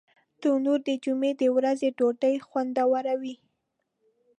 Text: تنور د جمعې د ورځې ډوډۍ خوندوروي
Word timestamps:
تنور 0.41 0.79
د 0.87 0.89
جمعې 1.03 1.31
د 1.41 1.43
ورځې 1.55 1.89
ډوډۍ 1.97 2.35
خوندوروي 2.47 3.35